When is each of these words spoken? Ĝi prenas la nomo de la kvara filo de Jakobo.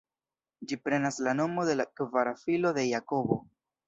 Ĝi 0.69 0.77
prenas 0.85 1.19
la 1.27 1.33
nomo 1.39 1.65
de 1.67 1.75
la 1.81 1.85
kvara 1.99 2.33
filo 2.45 2.73
de 2.79 2.87
Jakobo. 2.87 3.39